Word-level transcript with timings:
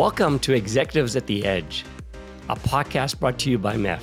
Welcome 0.00 0.38
to 0.38 0.54
Executives 0.54 1.14
at 1.14 1.26
the 1.26 1.44
Edge, 1.44 1.84
a 2.48 2.56
podcast 2.56 3.20
brought 3.20 3.38
to 3.40 3.50
you 3.50 3.58
by 3.58 3.76
MEF. 3.76 4.00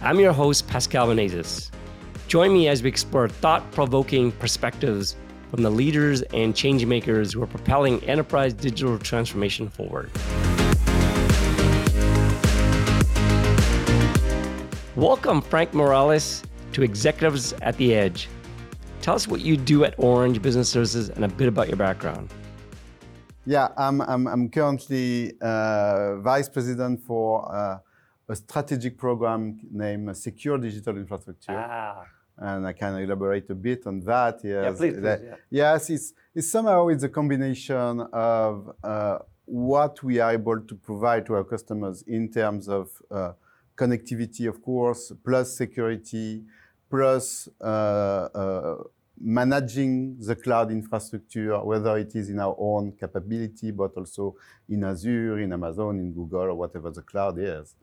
I'm 0.00 0.20
your 0.20 0.32
host, 0.32 0.68
Pascal 0.68 1.08
Menezes. 1.08 1.72
Join 2.28 2.52
me 2.52 2.68
as 2.68 2.84
we 2.84 2.88
explore 2.88 3.28
thought 3.28 3.68
provoking 3.72 4.30
perspectives 4.30 5.16
from 5.50 5.64
the 5.64 5.70
leaders 5.70 6.22
and 6.32 6.54
change 6.54 6.86
makers 6.86 7.32
who 7.32 7.42
are 7.42 7.48
propelling 7.48 8.00
enterprise 8.04 8.54
digital 8.54 8.96
transformation 8.96 9.68
forward. 9.68 10.08
Welcome, 14.94 15.42
Franck 15.42 15.74
Morales, 15.74 16.44
to 16.74 16.84
Executives 16.84 17.54
at 17.54 17.76
the 17.76 17.92
Edge. 17.92 18.28
Tell 19.00 19.16
us 19.16 19.26
what 19.26 19.40
you 19.40 19.56
do 19.56 19.82
at 19.82 19.96
Orange 19.98 20.40
Business 20.40 20.68
Services 20.68 21.08
and 21.08 21.24
a 21.24 21.28
bit 21.28 21.48
about 21.48 21.66
your 21.66 21.76
background. 21.76 22.32
Yeah, 23.44 23.68
I'm, 23.76 24.00
I'm, 24.00 24.26
I'm 24.28 24.48
currently 24.48 25.32
uh, 25.40 26.16
vice 26.20 26.48
president 26.48 27.00
for 27.00 27.52
uh, 27.52 27.78
a 28.28 28.36
strategic 28.36 28.96
program 28.96 29.58
named 29.70 30.16
Secure 30.16 30.58
Digital 30.58 30.96
Infrastructure. 30.96 31.52
Ah, 31.52 32.04
And 32.38 32.66
I 32.66 32.72
can 32.72 32.96
elaborate 32.98 33.50
a 33.50 33.54
bit 33.54 33.86
on 33.86 34.00
that. 34.00 34.40
Yes, 34.44 34.52
yeah, 34.64 34.70
please, 34.70 34.92
please. 34.92 35.02
That- 35.02 35.22
yeah. 35.22 35.34
yes 35.50 35.90
it's, 35.90 36.14
it's 36.34 36.50
somehow 36.50 36.88
it's 36.88 37.02
a 37.02 37.08
combination 37.08 38.00
of 38.12 38.74
uh, 38.84 39.18
what 39.44 40.02
we 40.04 40.20
are 40.20 40.32
able 40.32 40.60
to 40.60 40.74
provide 40.76 41.26
to 41.26 41.34
our 41.34 41.44
customers 41.44 42.02
in 42.06 42.30
terms 42.30 42.68
of 42.68 42.90
uh, 43.10 43.32
connectivity, 43.76 44.48
of 44.48 44.62
course, 44.62 45.12
plus 45.24 45.56
security, 45.56 46.44
plus 46.88 47.48
uh, 47.60 47.64
uh, 47.64 48.76
managing 49.22 50.18
the 50.18 50.34
cloud 50.34 50.72
infrastructure, 50.72 51.62
whether 51.64 51.96
it 51.96 52.14
is 52.14 52.28
in 52.28 52.40
our 52.40 52.56
own 52.58 52.92
capability, 52.92 53.70
but 53.70 53.92
also 53.96 54.34
in 54.68 54.82
Azure, 54.84 55.38
in 55.38 55.52
Amazon, 55.52 55.98
in 56.00 56.12
Google, 56.12 56.40
or 56.40 56.54
whatever 56.54 56.90
the 56.90 57.02
cloud 57.02 57.38
is. 57.38 57.74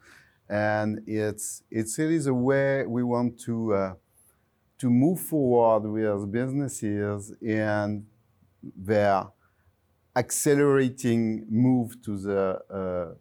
And 0.50 1.02
it's, 1.08 1.64
it's 1.72 1.98
really 1.98 2.18
the 2.18 2.34
way 2.34 2.86
we 2.86 3.04
want 3.04 3.40
to, 3.42 3.74
uh, 3.74 3.94
to 4.80 4.90
move 4.90 5.20
forward 5.20 5.90
with 5.90 6.32
businesses 6.32 7.34
and 7.46 8.06
their 8.76 9.28
accelerating 10.16 11.46
move 11.50 12.02
to 12.02 12.18
the 12.18 12.60
uh, 12.70 13.14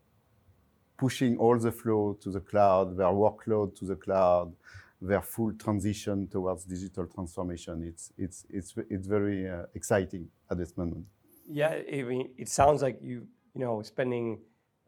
pushing 0.97 1.39
all 1.39 1.57
the 1.57 1.71
flow 1.71 2.19
to 2.21 2.31
the 2.31 2.41
cloud, 2.41 2.97
their 2.97 3.07
workload 3.07 3.79
to 3.79 3.85
the 3.85 3.95
cloud, 3.95 4.53
their 5.01 5.23
full 5.23 5.53
transition 5.53 6.29
towards 6.29 6.65
digital 6.65 7.07
transformation. 7.07 7.83
It's, 7.85 8.13
it's, 8.19 8.45
it's, 8.51 8.75
it's 8.91 9.07
very 9.07 9.49
uh, 9.49 9.63
exciting 9.75 10.29
at 10.51 10.59
this 10.59 10.77
moment. 10.77 11.07
Yeah, 11.49 11.79
I 11.93 12.03
mean, 12.03 12.31
it 12.37 12.49
sounds 12.49 12.83
like 12.83 12.99
you, 13.01 13.27
you 13.55 13.61
know, 13.61 13.81
spending 13.83 14.41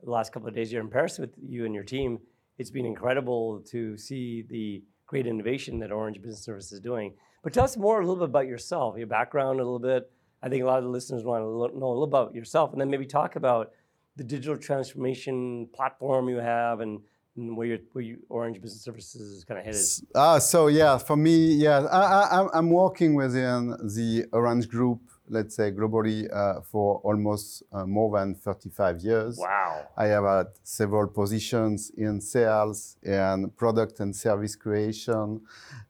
the 0.02 0.10
last 0.10 0.32
couple 0.32 0.48
of 0.48 0.54
days 0.54 0.70
here 0.70 0.80
in 0.80 0.88
Paris 0.88 1.18
with 1.18 1.30
you 1.40 1.64
and 1.64 1.74
your 1.74 1.84
team, 1.84 2.18
it's 2.58 2.70
been 2.70 2.86
incredible 2.86 3.60
to 3.70 3.96
see 3.96 4.42
the 4.42 4.82
great 5.06 5.26
innovation 5.26 5.78
that 5.78 5.90
Orange 5.90 6.20
Business 6.20 6.44
Services 6.44 6.72
is 6.72 6.80
doing. 6.80 7.14
But 7.42 7.52
tell 7.52 7.64
us 7.64 7.76
more 7.76 8.00
a 8.00 8.06
little 8.06 8.16
bit 8.16 8.30
about 8.30 8.46
yourself, 8.46 8.98
your 8.98 9.06
background 9.06 9.60
a 9.60 9.62
little 9.62 9.78
bit. 9.78 10.10
I 10.42 10.48
think 10.48 10.62
a 10.62 10.66
lot 10.66 10.78
of 10.78 10.84
the 10.84 10.90
listeners 10.90 11.24
want 11.24 11.42
to 11.42 11.78
know 11.78 11.86
a 11.86 11.92
little 11.92 12.04
about 12.04 12.34
yourself, 12.34 12.72
and 12.72 12.80
then 12.80 12.90
maybe 12.90 13.06
talk 13.06 13.36
about 13.36 13.72
the 14.16 14.24
digital 14.24 14.56
transformation 14.56 15.68
platform 15.72 16.28
you 16.28 16.36
have 16.36 16.80
and 16.80 17.00
where, 17.34 17.66
your, 17.66 17.78
where 17.92 18.04
you, 18.04 18.18
Orange 18.28 18.60
Business 18.60 18.82
Services 18.82 19.20
is 19.22 19.44
kind 19.44 19.58
of 19.60 19.64
headed. 19.64 19.80
S- 19.80 20.02
Ah, 20.14 20.38
so 20.38 20.66
yeah, 20.66 20.98
for 20.98 21.16
me, 21.16 21.54
yeah, 21.54 21.80
I, 21.90 22.00
I, 22.00 22.22
I'm- 22.38 22.50
I'm 22.52 22.70
working 22.70 23.14
within 23.14 23.70
the 23.94 24.26
Orange 24.32 24.68
Group, 24.68 25.00
let's 25.28 25.54
say 25.54 25.70
globally, 25.70 26.28
uh, 26.34 26.60
for 26.62 26.96
almost 27.04 27.62
uh, 27.72 27.86
more 27.86 28.18
than 28.18 28.34
35 28.34 29.00
years. 29.00 29.38
Wow. 29.38 29.86
I 29.96 30.06
have 30.06 30.24
had 30.24 30.46
several 30.64 31.06
positions 31.06 31.90
in 31.96 32.20
sales 32.20 32.96
and 33.04 33.56
product 33.56 34.00
and 34.00 34.14
service 34.14 34.56
creation, 34.56 35.40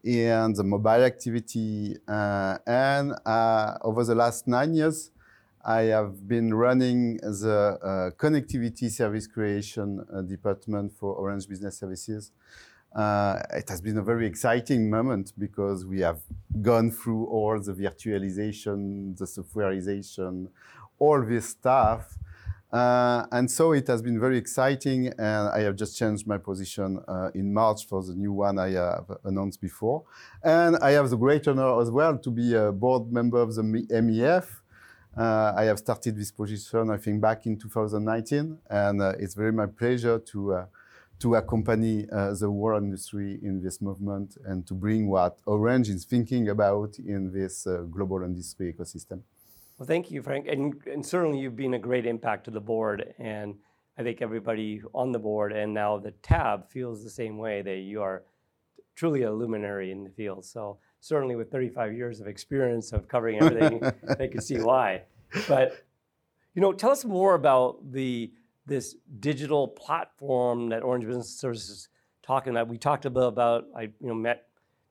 in 0.05 0.53
the 0.53 0.65
mobile 0.65 1.05
activity, 1.05 1.97
uh, 2.07 2.59
and 2.67 3.13
uh, 3.25 3.79
over 3.83 4.05
the 4.05 4.15
last 4.15 4.47
nine 4.47 4.75
years, 4.75 5.11
I 5.65 5.83
have 5.83 6.27
been 6.27 6.55
running 6.55 7.19
the 7.19 7.79
uh, 7.83 8.11
connectivity 8.17 8.91
service 8.91 9.27
creation 9.27 10.05
uh, 10.13 10.23
department 10.23 10.93
for 10.99 11.15
Orange 11.15 11.47
Business 11.47 11.79
Services. 11.79 12.33
Uh, 12.95 13.41
it 13.53 13.69
has 13.69 13.81
been 13.83 13.99
a 13.99 14.03
very 14.03 14.27
exciting 14.27 14.89
moment 14.89 15.33
because 15.39 15.85
we 15.85 16.01
have 16.01 16.21
gone 16.63 16.91
through 16.91 17.27
all 17.27 17.61
the 17.61 17.73
virtualization, 17.73 19.17
the 19.19 19.27
softwareization, 19.27 20.49
all 20.99 21.23
this 21.23 21.51
stuff. 21.51 22.19
Uh, 22.73 23.27
and 23.33 23.51
so 23.51 23.73
it 23.73 23.87
has 23.87 24.01
been 24.01 24.19
very 24.19 24.39
exciting, 24.39 25.09
and 25.19 25.49
I 25.49 25.61
have 25.61 25.77
just 25.77 25.99
changed 25.99 26.27
my 26.27 26.39
position 26.39 27.01
uh, 27.07 27.31
in 27.35 27.53
March 27.53 27.87
for 27.87 28.03
the 28.03 28.15
new 28.15 28.33
one 28.33 28.59
I 28.59 28.71
have 28.71 29.11
announced 29.25 29.61
before. 29.61 30.05
And 30.43 30.77
I 30.77 30.93
have 30.93 31.11
the 31.11 31.17
great 31.17 31.47
honor 31.49 31.81
as 31.81 31.91
well 31.91 32.17
to 32.17 32.31
be 32.31 32.55
a 32.55 32.73
board 32.73 33.13
member 33.13 33.43
of 33.43 33.57
the 33.57 33.63
MEF. 33.63 34.60
Uh, 35.17 35.53
I 35.57 35.65
have 35.65 35.79
started 35.79 36.17
this 36.17 36.31
position, 36.31 36.91
I 36.91 36.97
think, 36.97 37.21
back 37.21 37.47
in 37.47 37.59
2019, 37.59 38.59
and 38.71 39.03
uh, 39.03 39.13
it's 39.19 39.35
very 39.35 39.53
my 39.53 39.67
pleasure 39.67 40.19
to 40.19 40.55
uh, 40.55 40.67
to 41.21 41.35
accompany 41.35 42.07
uh, 42.11 42.33
the 42.33 42.51
war 42.51 42.77
industry 42.77 43.39
in 43.43 43.63
this 43.63 43.83
movement 43.83 44.39
and 44.47 44.67
to 44.67 44.75
bring 44.75 45.09
what 45.09 45.39
Orange 45.45 45.91
is 45.91 46.05
thinking 46.07 46.49
about 46.49 46.99
in 46.99 47.31
this 47.31 47.67
uh, 47.67 47.83
global 47.91 48.23
industry 48.23 48.73
ecosystem. 48.73 49.21
Well, 49.79 49.87
thank 49.87 50.11
you, 50.11 50.23
Franck. 50.23 50.47
And, 50.49 50.75
and 50.87 51.05
certainly 51.05 51.39
you've 51.39 51.57
been 51.57 51.75
a 51.75 51.79
great 51.79 52.07
impact 52.07 52.45
to 52.45 52.51
the 52.51 52.61
board. 52.61 53.15
And 53.19 53.57
I 53.99 54.03
think 54.03 54.23
everybody 54.23 54.81
on 54.95 55.13
the 55.13 55.19
board 55.19 55.53
and 55.53 55.75
now 55.75 55.99
the 55.99 56.13
tab 56.23 56.71
feels 56.71 57.05
the 57.05 57.11
same 57.11 57.37
way 57.37 57.61
that 57.63 57.77
you 57.77 58.01
are 58.01 58.23
truly 58.95 59.23
a 59.23 59.33
luminary 59.33 59.91
in 59.91 60.05
the 60.05 60.11
field. 60.11 60.45
So 60.45 60.79
certainly 61.01 61.37
with 61.37 61.51
35 61.51 61.95
years 61.95 62.21
of 62.21 62.27
experience 62.27 62.93
of 62.93 63.09
covering 63.09 63.41
everything, 63.41 63.83
they 64.19 64.29
can 64.29 64.41
see 64.41 64.59
why. 64.61 65.03
But, 65.49 65.85
you 66.55 66.63
know, 66.63 66.73
tell 66.73 66.91
us 66.91 67.05
more 67.05 67.35
about 67.35 67.93
the 67.93 68.33
this 68.67 68.95
digital 69.19 69.67
platform 69.67 70.69
that 70.69 70.83
Orange 70.83 71.05
Business 71.05 71.29
Services 71.31 71.71
is 71.71 71.89
talking 72.23 72.51
about. 72.51 72.69
We 72.69 72.79
talked 72.79 73.05
a 73.05 73.11
bit 73.11 73.25
about, 73.25 73.65
I 73.77 73.83
you 73.83 73.95
know, 74.01 74.15
met 74.15 74.47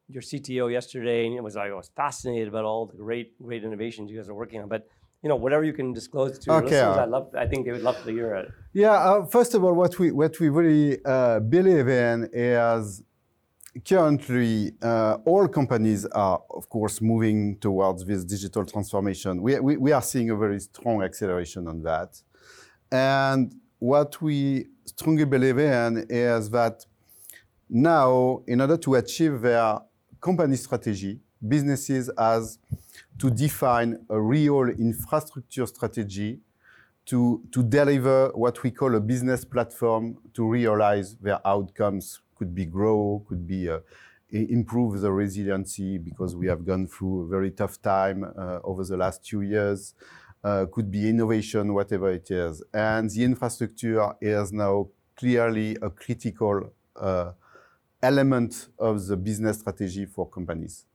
your 0.10 0.22
CTO 0.22 0.72
yesterday, 0.72 1.26
and 1.26 1.36
it 1.36 1.44
was 1.44 1.56
I 1.56 1.72
was 1.72 1.90
fascinated 1.96 2.48
about 2.48 2.66
all 2.66 2.86
the 2.88 2.98
great 2.98 3.42
great 3.42 3.64
innovations 3.64 4.12
you 4.12 4.18
guys 4.18 4.28
are 4.28 4.34
working 4.34 4.62
on. 4.62 4.68
But 4.68 4.88
you 5.22 5.30
know, 5.30 5.36
whatever 5.36 5.64
you 5.64 5.74
can 5.74 5.94
disclose 5.94 6.40
to 6.40 6.52
your 6.52 6.58
Okay, 6.58 6.66
listeners, 6.66 6.98
uh, 6.98 7.02
I 7.02 7.06
love. 7.06 7.36
I 7.38 7.46
think 7.46 7.66
they 7.66 7.72
would 7.72 7.84
love 7.84 8.02
to 8.04 8.12
hear 8.12 8.34
it. 8.36 8.52
Yeah, 8.74 8.92
uh, 8.92 9.26
first 9.26 9.54
of 9.54 9.64
all, 9.64 9.74
what 9.74 10.00
we 10.00 10.12
what 10.12 10.40
we 10.40 10.50
really 10.50 10.98
uh, 11.06 11.40
believe 11.40 11.88
in 11.88 12.30
is 12.34 13.04
currently 13.88 14.74
uh, 14.82 15.18
all 15.26 15.48
companies 15.48 16.06
are, 16.06 16.42
of 16.50 16.70
course, 16.70 17.02
moving 17.02 17.58
towards 17.60 18.06
this 18.06 18.24
digital 18.24 18.66
transformation. 18.66 19.42
We, 19.42 19.60
we, 19.60 19.78
we 19.78 19.92
are 19.92 20.02
seeing 20.02 20.30
a 20.30 20.36
very 20.36 20.60
strong 20.60 21.04
acceleration 21.04 21.68
on 21.68 21.84
that. 21.84 22.22
And 22.92 23.54
what 23.78 24.22
we 24.22 24.68
strongly 24.86 25.26
believe 25.26 25.60
in 25.60 26.06
is 26.10 26.50
that 26.50 26.86
now, 27.70 28.42
in 28.48 28.62
order 28.62 28.78
to 28.78 28.96
achieve 28.96 29.42
their 29.42 29.80
company 30.20 30.56
strategy, 30.56 31.20
businesses 31.48 32.10
has 32.18 32.58
to 33.20 33.30
define 33.30 34.06
a 34.10 34.20
real 34.20 34.64
infrastructure 34.70 35.68
strategy 35.68 36.40
to, 37.06 37.44
to 37.52 37.64
deliver 37.64 38.30
what 38.30 38.62
we 38.64 38.72
call 38.72 38.96
a 38.96 39.00
business 39.00 39.46
platform 39.46 40.18
to 40.34 40.48
realize 40.48 41.16
their 41.18 41.46
outcomes. 41.48 42.22
Could 42.40 42.56
be 42.56 42.66
grow, 42.66 43.24
could 43.28 43.46
be 43.46 43.70
uh, 43.70 43.80
improve 44.32 45.02
the 45.02 45.12
resiliency 45.12 45.98
because 45.98 46.36
we 46.36 46.48
have 46.48 46.66
gone 46.66 46.88
through 46.88 47.24
a 47.24 47.28
very 47.28 47.52
tough 47.52 47.82
time 47.82 48.24
uh, 48.24 48.60
over 48.64 48.84
the 48.84 48.98
last 48.98 49.26
two 49.26 49.42
years. 49.42 49.94
Uh, 50.42 50.66
could 50.72 50.90
be 50.90 51.10
innovation, 51.10 51.74
whatever 51.74 52.10
it 52.10 52.32
is. 52.32 52.64
And 52.74 53.10
the 53.10 53.24
infrastructure 53.26 54.14
is 54.22 54.54
now 54.54 54.88
clearly 55.18 55.76
a 55.82 55.90
critical 55.90 56.72
uh, 56.96 57.34
element 58.02 58.70
of 58.80 59.06
the 59.08 59.18
business 59.18 59.60
strategy 59.60 60.06
for 60.06 60.30
companies. 60.30 60.86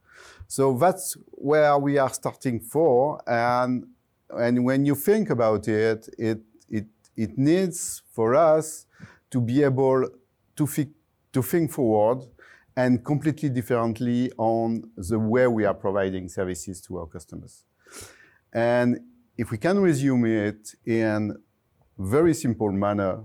So 0.47 0.73
that's 0.79 1.17
where 1.33 1.77
we 1.79 1.99
are 1.99 2.13
starting 2.21 2.61
for. 2.61 3.21
And, 3.29 3.85
and 4.31 4.65
when 4.65 4.87
you 4.87 4.95
think 4.95 5.29
about 5.29 5.69
it, 5.69 6.09
it, 6.19 6.41
it, 6.71 6.87
it 7.17 7.37
needs 7.37 8.03
for 8.13 8.35
us 8.35 8.87
to 9.31 9.41
be 9.41 9.63
able 9.63 10.09
to, 10.57 10.67
fi- 10.67 10.89
to 11.35 11.43
think 11.43 11.71
forward 11.71 12.25
and 12.77 13.05
completely 13.05 13.51
differently 13.51 14.31
on 14.39 14.83
the 14.97 15.19
way 15.19 15.47
we 15.47 15.65
are 15.65 15.75
providing 15.75 16.29
services 16.29 16.81
to 16.81 16.99
our 16.99 17.07
customers. 17.07 17.65
And 18.53 19.01
if 19.37 19.51
we 19.51 19.59
can 19.59 19.79
resume 19.79 20.25
it 20.25 20.75
in 20.87 21.37
very 21.99 22.35
simple 22.35 22.73
manner, 22.73 23.25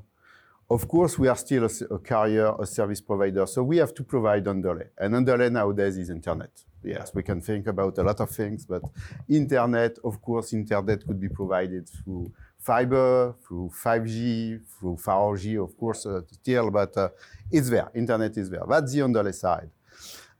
of 0.70 0.88
course, 0.88 1.18
we 1.18 1.28
are 1.28 1.36
still 1.36 1.66
a 1.66 2.00
carrier, 2.00 2.54
a 2.60 2.66
service 2.66 3.02
provider, 3.02 3.48
so 3.48 3.64
we 3.64 3.78
have 3.78 3.94
to 3.96 4.04
provide 4.04 4.48
underlay. 4.48 4.86
And 5.00 5.16
underlay 5.16 5.50
nowadays 5.50 5.98
is 5.98 6.12
internet. 6.12 6.52
Yes, 6.84 7.14
we 7.14 7.24
can 7.24 7.42
think 7.42 7.66
about 7.68 7.98
a 7.98 8.04
lot 8.04 8.20
of 8.20 8.30
things, 8.30 8.66
but 8.66 8.84
internet, 9.28 9.98
of 10.04 10.22
course, 10.22 10.54
internet 10.54 11.06
could 11.08 11.20
be 11.20 11.30
provided 11.30 11.90
through 11.90 12.32
fiber, 12.69 13.33
through 13.44 13.71
5G, 13.83 14.62
through 14.74 14.98
4G, 14.98 15.63
of 15.63 15.75
course, 15.75 16.06
uh, 16.06 16.21
still, 16.31 16.69
but 16.69 16.95
uh, 16.95 17.10
it's 17.50 17.68
there. 17.68 17.89
Internet 17.95 18.38
is 18.38 18.48
there. 18.54 18.66
That's 18.69 18.94
the 18.94 19.01
underlay 19.01 19.31
side. 19.31 19.71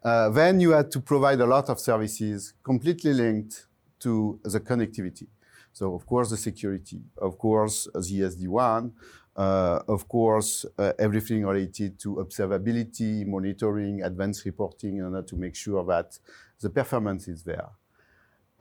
Uh, 0.04 0.30
then 0.30 0.60
you 0.60 0.70
had 0.70 0.92
to 0.92 1.00
provide 1.02 1.40
a 1.42 1.46
lot 1.56 1.70
of 1.70 1.80
services 1.80 2.54
completely 2.64 3.14
linked 3.14 3.66
to 4.00 4.40
the 4.44 4.60
connectivity. 4.60 5.28
So 5.74 5.96
of 5.96 6.06
course 6.06 6.30
the 6.30 6.38
security, 6.38 7.02
of 7.18 7.38
course 7.38 7.88
the 7.94 8.18
SD-WAN, 8.32 8.94
uh, 9.36 9.80
of 9.88 10.08
course 10.08 10.66
uh, 10.78 10.94
everything 11.00 11.46
related 11.46 12.00
to 12.04 12.10
observability, 12.24 13.26
monitoring, 13.26 14.04
advanced 14.04 14.46
reporting 14.46 14.98
in 14.98 15.04
order 15.06 15.24
to 15.24 15.36
make 15.36 15.56
sure 15.56 15.84
that 15.86 16.18
the 16.62 16.70
performance 16.70 17.28
is 17.28 17.42
there. 17.44 17.70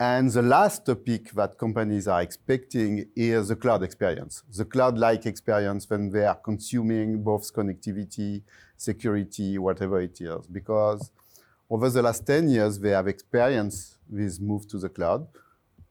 And 0.00 0.30
the 0.30 0.42
last 0.42 0.86
topic 0.86 1.32
that 1.32 1.58
companies 1.58 2.06
are 2.06 2.22
expecting 2.22 3.06
is 3.16 3.48
the 3.48 3.56
cloud 3.56 3.82
experience, 3.82 4.44
the 4.56 4.64
cloud-like 4.64 5.26
experience 5.26 5.90
when 5.90 6.10
they 6.10 6.24
are 6.24 6.36
consuming 6.36 7.20
both 7.20 7.52
connectivity, 7.52 8.42
security, 8.76 9.58
whatever 9.58 10.00
it 10.00 10.20
is. 10.20 10.46
Because 10.46 11.10
over 11.68 11.90
the 11.90 12.00
last 12.00 12.24
10 12.24 12.48
years, 12.48 12.78
they 12.78 12.90
have 12.90 13.08
experienced 13.08 13.96
this 14.08 14.38
move 14.38 14.68
to 14.68 14.78
the 14.78 14.88
cloud. 14.88 15.26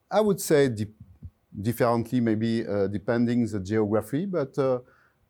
I 0.09 0.21
would 0.21 0.39
say 0.39 0.69
di 0.69 0.87
differently, 1.59 2.21
maybe 2.21 2.65
uh, 2.65 2.87
depending 2.87 3.45
the 3.45 3.59
geography, 3.59 4.25
but 4.25 4.57
uh, 4.57 4.79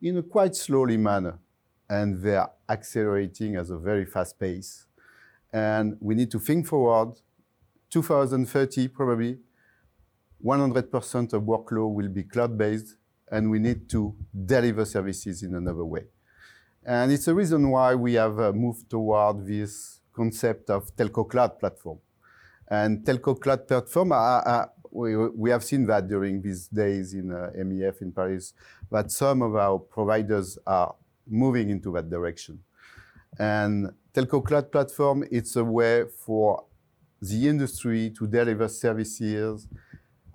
in 0.02 0.18
a 0.18 0.22
quite 0.22 0.56
slowly 0.56 0.98
manner. 0.98 1.40
And 1.90 2.22
they 2.22 2.36
are 2.36 2.52
accelerating 2.70 3.56
at 3.56 3.70
a 3.70 3.78
very 3.78 4.06
fast 4.06 4.38
pace. 4.38 4.86
And 5.52 5.98
we 6.00 6.14
need 6.14 6.30
to 6.32 6.40
think 6.40 6.68
forward 6.68 7.16
2030, 7.90 8.88
probably 8.90 9.38
100% 10.44 11.34
of 11.34 11.44
workload 11.44 11.94
will 11.94 12.10
be 12.10 12.24
cloud-based, 12.24 12.96
and 13.32 13.50
we 13.50 13.60
need 13.60 13.90
to 13.90 14.16
deliver 14.46 14.86
services 14.86 15.44
in 15.44 15.56
another 15.56 15.86
way. 15.86 16.06
And 16.86 17.12
it's 17.12 17.28
a 17.28 17.34
reason 17.34 17.70
why 17.70 17.96
we 17.96 18.14
have 18.14 18.40
uh, 18.40 18.54
moved 18.54 18.90
toward 18.90 19.46
this 19.46 20.00
concept 20.14 20.70
of 20.70 20.96
telco 20.96 21.28
cloud 21.30 21.60
platform. 21.60 22.00
And 22.70 23.06
telco 23.06 23.40
cloud 23.40 23.68
platform, 23.68 24.14
we, 24.92 25.16
we 25.16 25.50
have 25.50 25.64
seen 25.64 25.86
that 25.88 26.08
during 26.08 26.42
these 26.42 26.68
days 26.68 27.14
in 27.14 27.32
uh, 27.32 27.52
MEF 27.56 28.02
in 28.02 28.12
Paris, 28.12 28.54
that 28.90 29.12
some 29.12 29.42
of 29.42 29.56
our 29.56 29.80
providers 29.80 30.58
are 30.66 30.96
moving 31.28 31.70
into 31.70 31.92
that 31.94 32.10
direction. 32.10 32.60
And 33.38 33.92
telco 34.14 34.44
cloud 34.44 34.72
platform, 34.72 35.26
it's 35.30 35.56
a 35.56 35.64
way 35.64 36.06
for 36.06 36.64
the 37.22 37.48
industry 37.48 38.12
to 38.12 38.28
deliver 38.28 38.68
services 38.68 39.68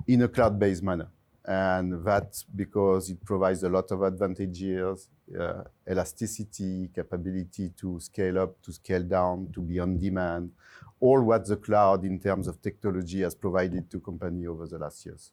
in 0.06 0.22
a 0.22 0.28
cloud-based 0.28 0.82
manner. 0.82 1.08
And 1.44 2.04
that's 2.04 2.44
because 2.44 3.10
it 3.10 3.24
provides 3.24 3.64
a 3.64 3.68
lot 3.68 3.90
of 3.90 4.02
advantages, 4.02 5.08
uh, 5.38 5.64
elasticity, 5.90 6.88
capability 6.94 7.70
to 7.80 7.98
scale 7.98 8.38
up, 8.38 8.62
to 8.62 8.72
scale 8.72 9.02
down, 9.02 9.48
to 9.52 9.60
be 9.60 9.80
on 9.80 9.98
demand, 9.98 10.52
all 11.00 11.20
what 11.20 11.46
the 11.46 11.56
cloud 11.56 12.04
in 12.04 12.20
terms 12.20 12.46
of 12.46 12.62
technology 12.62 13.22
has 13.22 13.34
provided 13.34 13.90
to 13.90 13.98
company 13.98 14.46
over 14.46 14.68
the 14.68 14.78
last 14.78 15.04
years. 15.04 15.32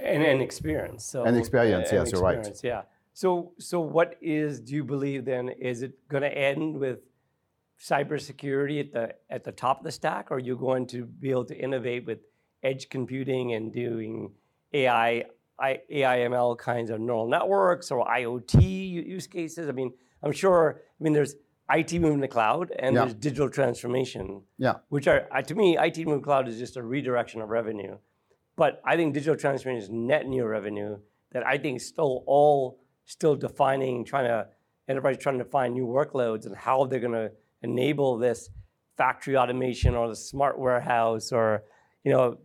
And, 0.00 0.24
and 0.24 0.42
experience. 0.42 1.04
So, 1.04 1.24
and 1.24 1.36
experience, 1.36 1.90
and 1.90 1.98
yes, 1.98 2.12
you're 2.12 2.20
right. 2.20 2.48
Yeah. 2.62 2.82
So, 3.14 3.52
so 3.58 3.80
what 3.80 4.16
is, 4.20 4.60
do 4.60 4.74
you 4.74 4.84
believe 4.84 5.24
then, 5.24 5.48
is 5.48 5.82
it 5.82 5.92
going 6.08 6.22
to 6.22 6.36
end 6.36 6.78
with 6.78 6.98
cybersecurity 7.80 8.80
at 8.80 8.92
the 8.92 9.14
at 9.30 9.44
the 9.44 9.52
top 9.52 9.78
of 9.78 9.84
the 9.84 9.92
stack, 9.92 10.30
or 10.30 10.36
are 10.36 10.40
you 10.40 10.56
going 10.56 10.86
to 10.88 11.04
be 11.04 11.30
able 11.30 11.44
to 11.46 11.56
innovate 11.56 12.06
with 12.06 12.18
edge 12.62 12.88
computing 12.88 13.54
and 13.54 13.72
doing 13.72 14.32
AI, 14.72 15.24
I, 15.58 15.80
AIML 15.90 16.58
kinds 16.58 16.90
of 16.90 17.00
neural 17.00 17.28
networks 17.28 17.90
or 17.90 18.04
IoT 18.04 18.90
use 18.90 19.26
cases? 19.26 19.68
I 19.68 19.72
mean, 19.72 19.92
I'm 20.22 20.32
sure. 20.32 20.80
I 21.00 21.04
mean, 21.04 21.12
there's 21.12 21.36
IT 21.70 21.92
moving 22.00 22.20
to 22.20 22.28
cloud 22.28 22.72
and 22.78 22.94
yeah. 22.94 23.02
there's 23.02 23.14
digital 23.14 23.50
transformation. 23.50 24.42
Yeah. 24.56 24.74
Which 24.88 25.06
are 25.06 25.28
uh, 25.30 25.42
to 25.42 25.54
me, 25.54 25.78
IT 25.78 25.98
moving 25.98 26.20
to 26.20 26.24
cloud 26.24 26.48
is 26.48 26.58
just 26.58 26.76
a 26.76 26.82
redirection 26.82 27.40
of 27.40 27.48
revenue, 27.50 27.98
but 28.56 28.82
I 28.84 28.96
think 28.96 29.14
digital 29.14 29.36
transformation 29.36 29.82
is 29.82 29.90
net 29.90 30.26
new 30.26 30.44
revenue 30.44 30.98
that 31.32 31.46
I 31.46 31.58
think 31.58 31.80
still 31.80 32.24
all 32.26 32.80
still 33.04 33.36
defining, 33.36 34.04
trying 34.04 34.26
to 34.26 34.48
enterprise 34.88 35.18
trying 35.18 35.38
to 35.38 35.44
find 35.44 35.74
new 35.74 35.86
workloads 35.86 36.46
and 36.46 36.56
how 36.56 36.84
they're 36.86 37.00
going 37.00 37.12
to 37.12 37.30
enable 37.62 38.18
this 38.18 38.50
factory 38.96 39.36
automation 39.36 39.94
or 39.94 40.08
the 40.08 40.16
smart 40.16 40.58
warehouse 40.58 41.32
or 41.32 41.62
you 42.04 42.12
know, 42.12 42.38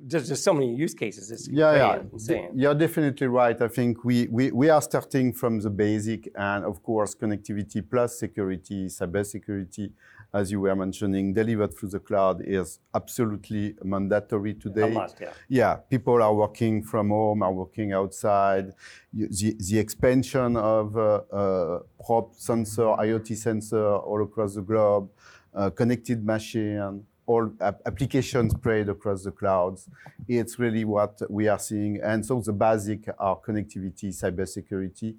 there's 0.00 0.28
just 0.28 0.44
so 0.44 0.54
many 0.54 0.74
use 0.74 0.94
cases. 0.94 1.30
It's 1.30 1.48
yeah, 1.48 1.74
yeah. 1.74 2.02
Insane. 2.12 2.52
You're 2.54 2.74
definitely 2.74 3.26
right. 3.26 3.60
I 3.60 3.68
think 3.68 4.04
we, 4.04 4.28
we, 4.28 4.50
we 4.50 4.70
are 4.70 4.80
starting 4.80 5.32
from 5.32 5.60
the 5.60 5.68
basic 5.68 6.30
and 6.36 6.64
of 6.64 6.82
course 6.82 7.14
connectivity 7.14 7.82
plus 7.88 8.18
security, 8.18 8.86
cyber 8.86 9.26
security, 9.26 9.92
as 10.32 10.50
you 10.50 10.60
were 10.60 10.76
mentioning, 10.76 11.32
delivered 11.32 11.76
through 11.76 11.88
the 11.88 11.98
cloud 11.98 12.42
is 12.44 12.78
absolutely 12.94 13.74
mandatory 13.82 14.54
today. 14.54 14.90
Must, 14.90 15.16
yeah. 15.20 15.32
yeah, 15.48 15.74
people 15.74 16.22
are 16.22 16.34
working 16.34 16.82
from 16.82 17.08
home, 17.08 17.42
are 17.42 17.52
working 17.52 17.92
outside. 17.92 18.72
The, 19.12 19.56
the 19.58 19.78
expansion 19.78 20.56
of 20.56 20.96
uh, 20.96 21.22
uh, 21.32 21.78
prop 22.04 22.34
sensor, 22.34 22.82
IoT 22.82 23.36
sensor 23.36 23.96
all 23.96 24.22
across 24.22 24.54
the 24.54 24.62
globe, 24.62 25.10
uh, 25.54 25.70
connected 25.70 26.24
machine, 26.24 27.04
all 27.26 27.52
applications 27.60 28.52
spread 28.52 28.88
across 28.88 29.24
the 29.24 29.30
clouds. 29.30 29.88
It's 30.28 30.58
really 30.58 30.84
what 30.84 31.20
we 31.28 31.48
are 31.48 31.58
seeing. 31.58 32.00
And 32.02 32.24
so 32.24 32.40
the 32.40 32.52
basic 32.52 33.08
are 33.18 33.38
connectivity, 33.40 34.08
cybersecurity, 34.22 35.16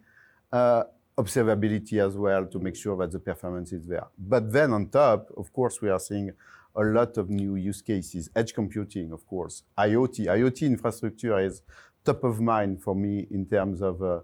uh, 0.51 0.83
observability 1.21 1.97
as 2.05 2.13
well 2.17 2.45
to 2.45 2.59
make 2.59 2.75
sure 2.75 2.95
that 2.97 3.11
the 3.11 3.19
performance 3.19 3.71
is 3.71 3.85
there. 3.87 4.07
But 4.17 4.51
then 4.51 4.73
on 4.73 4.89
top, 4.89 5.19
of 5.37 5.51
course, 5.53 5.81
we 5.81 5.89
are 5.89 5.99
seeing 5.99 6.31
a 6.75 6.83
lot 6.83 7.17
of 7.17 7.29
new 7.29 7.55
use 7.55 7.81
cases. 7.81 8.29
Edge 8.35 8.53
computing, 8.53 9.11
of 9.11 9.25
course. 9.27 9.63
IoT. 9.77 10.27
IoT 10.27 10.61
infrastructure 10.63 11.37
is 11.39 11.61
top 12.03 12.23
of 12.23 12.39
mind 12.39 12.81
for 12.81 12.95
me 12.95 13.27
in 13.29 13.45
terms 13.45 13.81
of 13.81 14.01
uh, 14.01 14.19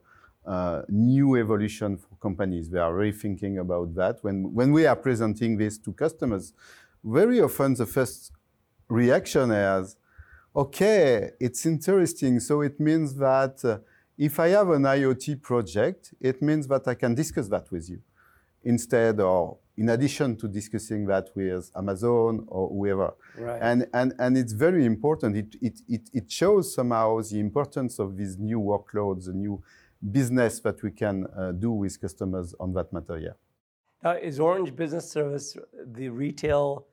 uh, 0.46 0.82
new 0.90 1.36
evolution 1.36 1.98
for 1.98 2.16
companies. 2.22 2.70
They 2.70 2.80
are 2.80 2.94
really 2.94 3.12
thinking 3.12 3.60
about 3.60 3.94
that. 3.96 4.24
When, 4.24 4.54
when 4.54 4.72
we 4.72 4.86
are 4.86 4.96
presenting 4.96 5.58
this 5.58 5.78
to 5.80 5.92
customers, 5.92 6.54
very 7.04 7.42
often 7.42 7.74
the 7.76 7.86
first 7.86 8.32
reaction 8.88 9.52
is, 9.52 9.98
okay, 10.56 11.32
it's 11.40 11.66
interesting. 11.66 12.40
So 12.40 12.62
it 12.62 12.80
means 12.80 13.16
that 13.16 13.63
uh, 13.63 13.80
if 14.17 14.39
I 14.39 14.50
have 14.50 14.69
an 14.69 14.83
IoT 14.83 15.41
project, 15.41 16.13
it 16.19 16.41
means 16.41 16.67
that 16.67 16.88
I 16.88 16.95
can 16.95 17.13
discuss 17.13 17.47
that 17.50 17.71
with 17.71 17.89
you 17.89 18.01
instead 18.63 19.19
or 19.19 19.57
in 19.77 19.89
addition 19.89 20.36
to 20.36 20.47
discussing 20.47 21.05
that 21.05 21.29
with 21.36 21.71
Amazon 21.75 22.43
or 22.47 22.67
whoever. 22.69 23.13
Right. 23.38 23.59
And, 23.62 23.88
and, 23.93 24.13
and 24.17 24.38
it's 24.38 24.53
very 24.53 24.86
important. 24.86 25.38
It, 25.38 25.55
it, 25.62 25.79
it, 25.88 26.09
it 26.13 26.31
shows 26.31 26.74
somehow 26.74 27.21
the 27.21 27.39
importance 27.39 28.00
of 28.00 28.17
these 28.17 28.38
new 28.38 28.59
workloads, 28.59 29.25
the 29.25 29.33
new 29.33 29.62
business 30.12 30.59
that 30.62 30.81
we 30.81 30.91
can 30.91 31.27
uh, 31.38 31.51
do 31.51 31.71
with 31.71 32.00
customers 32.01 32.55
on 32.59 32.74
that 32.74 32.91
matter, 32.91 33.19
yeah. 33.19 33.29
Uh, 34.03 34.15
is 34.21 34.39
Orange 34.39 34.75
Business 34.75 35.09
Service 35.09 35.57
the 35.86 36.09
retail 36.09 36.86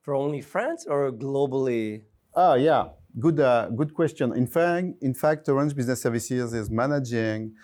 for 0.00 0.14
only 0.14 0.40
France 0.40 0.86
or 0.88 1.12
globally? 1.12 2.02
Oh, 2.34 2.54
yeah. 2.54 2.88
Good, 3.18 3.40
uh, 3.40 3.68
good 3.70 3.94
question. 3.94 4.34
In 4.34 4.46
fact, 4.46 4.86
in 5.00 5.14
fact, 5.14 5.48
Orange 5.48 5.74
Business 5.74 6.02
Services 6.02 6.52
is 6.52 6.70
managing 6.70 7.54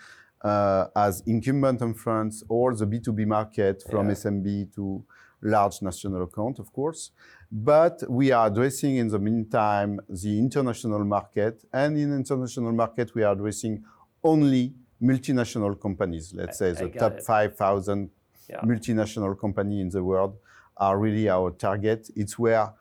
uh, 0.41 0.87
as 0.95 1.21
incumbent 1.25 1.81
in 1.81 1.93
France 1.93 2.43
or 2.49 2.75
the 2.75 2.85
B2B 2.85 3.25
market 3.25 3.83
from 3.89 4.07
yeah. 4.07 4.15
SMB 4.15 4.75
to 4.75 5.03
large 5.41 5.81
national 5.81 6.23
account, 6.23 6.59
of 6.59 6.71
course. 6.73 7.11
But 7.51 8.03
we 8.09 8.31
are 8.31 8.47
addressing 8.47 8.97
in 8.97 9.07
the 9.07 9.19
meantime 9.19 9.99
the 10.09 10.37
international 10.39 11.03
market. 11.05 11.63
And 11.71 11.97
in 11.97 12.13
international 12.13 12.71
market, 12.71 13.13
we 13.15 13.23
are 13.23 13.33
addressing 13.33 13.83
only 14.23 14.73
multinational 15.01 15.79
companies, 15.79 16.33
let's 16.33 16.57
say 16.57 16.71
the 16.71 16.89
top 16.89 17.19
5,000 17.21 18.09
yeah. 18.49 18.61
multinational 18.61 19.39
company 19.39 19.81
in 19.81 19.89
the 19.89 20.03
world 20.03 20.37
are 20.77 20.97
really 20.97 21.29
our 21.29 21.51
target. 21.51 22.09
It's 22.15 22.37
where 22.39 22.71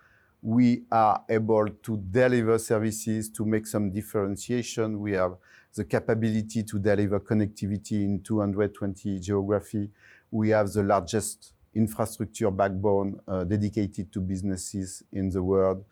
we 0.45 0.85
are 0.93 1.25
able 1.31 1.67
to 1.83 1.97
deliver 2.11 2.59
services 2.59 3.31
to 3.31 3.47
make 3.47 3.67
some 3.67 3.91
differentiation. 3.91 5.01
We 5.01 5.13
have 5.13 5.37
the 5.75 5.87
capability 5.87 6.63
to 6.65 6.79
deliver 6.79 7.19
connectivity 7.19 8.05
in 8.05 8.23
220 8.23 9.21
geography. 9.21 9.91
We 10.31 10.51
have 10.51 10.71
the 10.71 10.83
largest 10.83 11.55
infrastructure 11.75 12.51
backbone 12.51 13.19
uh, 13.27 13.45
dedicated 13.45 14.13
to 14.13 14.21
businesses 14.21 15.03
in 15.13 15.31
the 15.31 15.43
world. 15.43 15.83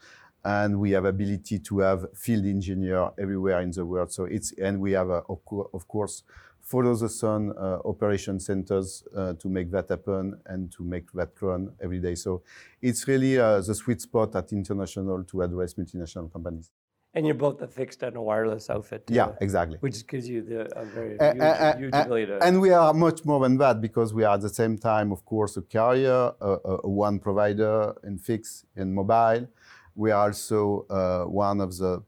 And 0.44 0.78
we 0.78 0.90
have 0.90 1.06
ability 1.06 1.60
to 1.60 1.78
have 1.78 2.04
field 2.14 2.44
engineer 2.44 3.08
everywhere 3.18 3.62
in 3.62 3.70
the 3.70 3.86
world. 3.86 4.12
So 4.12 4.24
it's, 4.24 4.52
and 4.58 4.80
we 4.80 4.92
have, 4.92 5.08
a, 5.08 5.22
of 5.28 5.88
course, 5.88 6.24
follow 6.62 6.94
the 6.94 7.08
sun 7.08 7.52
uh, 7.58 7.78
operation 7.84 8.38
centers 8.40 9.04
uh, 9.16 9.34
to 9.34 9.48
make 9.48 9.70
that 9.70 9.88
happen 9.88 10.40
and 10.46 10.70
to 10.72 10.82
make 10.84 11.10
that 11.12 11.30
run 11.40 11.72
every 11.82 11.98
day. 11.98 12.14
So 12.14 12.42
it's 12.80 13.06
really 13.08 13.38
uh, 13.38 13.60
the 13.60 13.74
sweet 13.74 14.00
spot 14.00 14.34
at 14.36 14.52
international 14.52 15.24
to 15.24 15.42
address 15.42 15.74
multinational 15.74 16.32
companies. 16.32 16.70
And 17.14 17.26
you're 17.26 17.34
both 17.34 17.60
a 17.60 17.66
fixed 17.68 18.02
and 18.02 18.16
a 18.16 18.22
wireless 18.22 18.70
outfit. 18.70 19.06
Too, 19.06 19.14
Yeah, 19.14 19.32
exactly. 19.42 19.76
Which 19.80 20.06
gives 20.06 20.26
you 20.26 20.40
the 20.40 20.60
a 20.74 20.84
very 20.86 21.18
huge, 21.18 21.78
huge 21.78 21.94
ability 21.94 22.26
to. 22.26 22.38
and 22.42 22.58
we 22.58 22.70
are 22.70 22.94
much 22.94 23.26
more 23.26 23.40
than 23.40 23.58
that 23.58 23.82
because 23.82 24.14
we 24.14 24.24
are 24.24 24.34
at 24.34 24.40
the 24.40 24.48
same 24.48 24.78
time, 24.78 25.12
of 25.12 25.22
course, 25.26 25.58
a 25.58 25.62
carrier, 25.62 26.32
a, 26.40 26.56
a, 26.64 26.78
a 26.84 26.88
one 26.88 27.18
provider 27.18 27.94
in 28.04 28.16
fixed 28.16 28.64
and 28.76 28.94
mobile. 28.94 29.46
We 29.94 30.10
are 30.10 30.28
also 30.28 30.86
uh, 30.88 31.24
one 31.24 31.60
of 31.60 31.76
the 31.76 32.02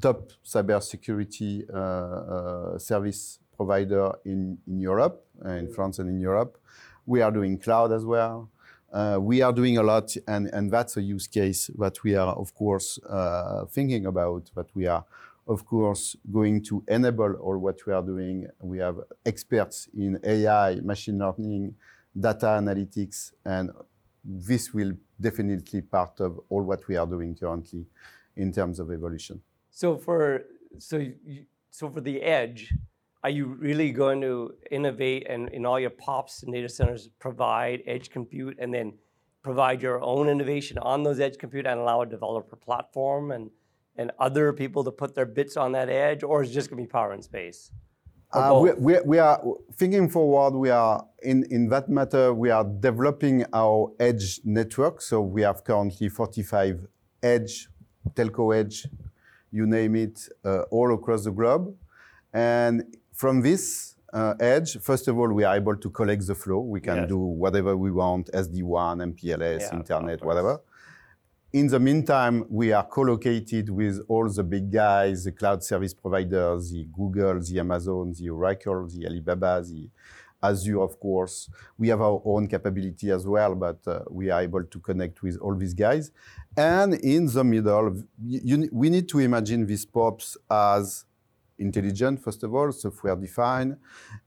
top 0.00 0.32
cybersecurity 0.44 1.68
uh, 1.72 1.76
uh, 1.76 2.78
service 2.78 3.38
provider 3.58 4.12
in, 4.24 4.56
in 4.66 4.80
Europe, 4.80 5.26
uh, 5.44 5.50
in 5.50 5.68
France 5.74 5.98
and 5.98 6.08
in 6.08 6.18
Europe. 6.20 6.56
We 7.04 7.20
are 7.20 7.30
doing 7.30 7.58
cloud 7.58 7.92
as 7.92 8.04
well. 8.04 8.50
Uh, 8.90 9.18
we 9.20 9.42
are 9.42 9.52
doing 9.52 9.76
a 9.76 9.82
lot, 9.82 10.16
and, 10.26 10.46
and 10.46 10.70
that's 10.70 10.96
a 10.96 11.02
use 11.02 11.26
case 11.26 11.70
that 11.78 12.02
we 12.02 12.14
are, 12.14 12.34
of 12.34 12.54
course, 12.54 12.98
uh, 13.08 13.66
thinking 13.66 14.06
about, 14.06 14.50
that 14.54 14.68
we 14.74 14.86
are 14.86 15.04
of 15.48 15.64
course, 15.64 16.14
going 16.30 16.62
to 16.62 16.84
enable 16.88 17.32
all 17.36 17.56
what 17.56 17.78
we 17.86 17.92
are 17.92 18.02
doing. 18.02 18.46
We 18.60 18.78
have 18.78 18.96
experts 19.24 19.88
in 19.96 20.20
AI, 20.22 20.76
machine 20.82 21.18
learning, 21.18 21.74
data 22.18 22.46
analytics, 22.46 23.32
and 23.44 23.70
this 24.22 24.74
will 24.74 24.92
definitely 25.18 25.80
part 25.80 26.20
of 26.20 26.38
all 26.50 26.62
what 26.62 26.86
we 26.86 26.96
are 26.96 27.06
doing 27.06 27.34
currently 27.34 27.86
in 28.36 28.52
terms 28.52 28.78
of 28.78 28.92
evolution. 28.92 29.40
So 29.70 29.96
for 29.96 30.42
so 30.78 30.98
you, 30.98 31.46
so 31.70 31.88
for 31.88 32.02
the 32.02 32.20
edge, 32.20 32.74
are 33.24 33.30
you 33.30 33.46
really 33.46 33.90
going 33.90 34.20
to 34.20 34.54
innovate 34.70 35.26
and 35.28 35.48
in 35.50 35.66
all 35.66 35.80
your 35.80 35.90
pops 35.90 36.42
and 36.42 36.52
data 36.52 36.68
centers 36.68 37.08
provide 37.18 37.82
edge 37.86 38.10
compute 38.10 38.56
and 38.60 38.72
then 38.72 38.92
provide 39.42 39.82
your 39.82 40.00
own 40.02 40.28
innovation 40.28 40.78
on 40.78 41.02
those 41.02 41.18
edge 41.20 41.38
compute 41.38 41.66
and 41.66 41.80
allow 41.80 42.02
a 42.02 42.06
developer 42.06 42.56
platform 42.56 43.32
and 43.32 43.50
and 43.98 44.12
other 44.18 44.52
people 44.52 44.84
to 44.84 44.92
put 44.92 45.14
their 45.14 45.26
bits 45.26 45.56
on 45.56 45.72
that 45.72 45.88
edge, 45.88 46.22
or 46.22 46.42
is 46.42 46.50
it 46.50 46.54
just 46.54 46.70
going 46.70 46.82
to 46.82 46.86
be 46.86 46.90
power 46.90 47.12
and 47.12 47.22
space? 47.22 47.72
Uh, 48.32 48.60
we, 48.62 48.72
we, 48.74 49.00
we 49.04 49.18
are 49.18 49.42
thinking 49.74 50.08
forward. 50.08 50.56
We 50.56 50.70
are 50.70 51.04
in, 51.22 51.44
in 51.50 51.68
that 51.70 51.88
matter. 51.88 52.32
We 52.32 52.50
are 52.50 52.64
developing 52.64 53.44
our 53.52 53.92
edge 53.98 54.40
network. 54.44 55.00
So 55.00 55.20
we 55.20 55.42
have 55.42 55.64
currently 55.64 56.08
45 56.08 56.86
edge, 57.22 57.68
telco 58.14 58.56
edge, 58.56 58.86
you 59.50 59.66
name 59.66 59.96
it, 59.96 60.28
uh, 60.44 60.62
all 60.70 60.94
across 60.94 61.24
the 61.24 61.32
globe. 61.32 61.74
And 62.32 62.84
from 63.18 63.34
this 63.42 63.62
uh, 64.12 64.34
edge, 64.54 64.70
first 64.90 65.08
of 65.08 65.18
all, 65.18 65.30
we 65.38 65.44
are 65.48 65.56
able 65.62 65.76
to 65.84 65.90
collect 65.98 66.24
the 66.30 66.34
flow. 66.42 66.60
We 66.76 66.80
can 66.88 66.98
Yes. 66.98 67.08
do 67.14 67.18
whatever 67.42 67.72
we 67.84 67.90
want: 68.02 68.24
SD-WAN, 68.32 68.96
MPLS, 69.12 69.62
Yeah, 69.62 69.76
internet, 69.80 70.18
whatever. 70.28 70.54
In 71.60 71.66
the 71.74 71.80
meantime, 71.88 72.36
we 72.60 72.66
are 72.78 72.86
co-located 72.96 73.66
with 73.80 73.96
all 74.12 74.26
the 74.38 74.44
big 74.54 74.66
guys, 74.70 75.16
the 75.24 75.32
cloud 75.40 75.60
service 75.70 75.94
providers, 76.02 76.60
the 76.74 76.84
Google, 76.98 77.36
the 77.48 77.58
Amazon, 77.66 78.04
the 78.18 78.26
Oracle, 78.30 78.86
the 78.94 79.06
Alibaba, 79.08 79.62
the 79.70 79.82
Azure, 80.42 80.80
of 80.88 80.94
course. 81.00 81.50
We 81.80 81.86
have 81.92 82.00
our 82.08 82.20
own 82.32 82.46
capability 82.54 83.10
as 83.10 83.26
well, 83.26 83.52
but 83.66 83.80
uh, 83.86 84.00
we 84.18 84.24
are 84.30 84.42
able 84.48 84.62
to 84.74 84.78
connect 84.88 85.16
with 85.22 85.36
all 85.42 85.54
these 85.62 85.74
guys. 85.74 86.04
And 86.56 86.94
in 86.94 87.26
the 87.26 87.42
middle, 87.54 87.86
you, 88.32 88.40
you- 88.50 88.70
we 88.72 88.86
need 88.90 89.06
to 89.08 89.18
imagine 89.18 89.66
these 89.66 89.84
POPs 89.96 90.36
as 90.50 91.04
intelligent, 91.58 92.22
first 92.22 92.42
of 92.42 92.54
all, 92.54 92.70
software 92.72 93.16
defined, 93.16 93.76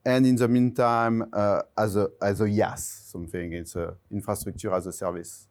and 0.05 0.25
in 0.25 0.35
the 0.35 0.47
meantime, 0.47 1.25
uh, 1.33 1.61
as 1.77 1.95
a 1.95 2.09
as 2.21 2.41
a 2.41 2.45
IaaS, 2.45 3.11
something. 3.11 3.53
It's 3.53 3.75
a 3.75 3.95
infrastructure 4.11 4.73
as 4.73 4.88
a 4.88 4.91
service. 4.91 5.47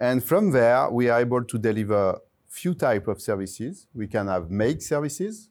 And 0.00 0.22
from 0.22 0.50
there, 0.50 0.90
we 0.90 1.08
are 1.08 1.20
able 1.20 1.44
to 1.44 1.58
deliver 1.58 2.18
few 2.48 2.74
type 2.74 3.08
of 3.08 3.20
services. 3.20 3.86
We 3.94 4.06
can 4.06 4.26
have 4.28 4.50
make 4.50 4.82
services. 4.82 5.50